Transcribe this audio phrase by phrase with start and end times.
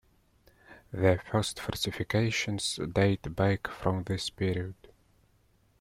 [0.91, 4.73] The first fortifications date back from this period.